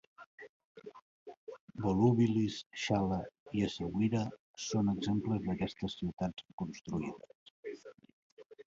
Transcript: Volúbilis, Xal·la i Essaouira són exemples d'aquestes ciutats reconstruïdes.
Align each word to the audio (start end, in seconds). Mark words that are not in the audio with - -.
Volúbilis, 1.87 2.57
Xal·la 2.85 3.19
i 3.59 3.63
Essaouira 3.69 4.25
són 4.71 4.93
exemples 4.97 5.47
d'aquestes 5.51 6.01
ciutats 6.03 6.49
reconstruïdes. 6.51 7.89